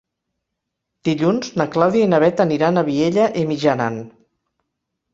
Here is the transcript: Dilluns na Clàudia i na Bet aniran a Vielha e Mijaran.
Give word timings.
Dilluns 1.09 1.51
na 1.61 1.69
Clàudia 1.77 2.07
i 2.09 2.09
na 2.15 2.23
Bet 2.25 2.43
aniran 2.49 2.85
a 2.85 2.87
Vielha 2.91 3.31
e 3.45 3.49
Mijaran. 3.55 4.05